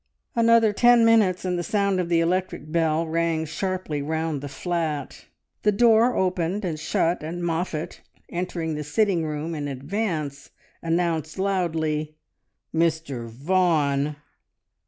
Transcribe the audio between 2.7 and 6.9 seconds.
bell rang sharply round the flat. The door opened and